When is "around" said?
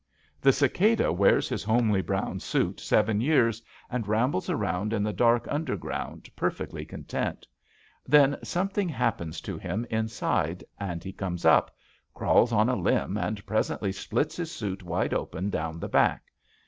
4.49-4.93